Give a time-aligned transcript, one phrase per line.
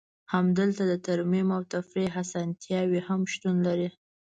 [0.31, 3.89] هلته د ترمیم او تفریح اسانتیاوې هم شتون لري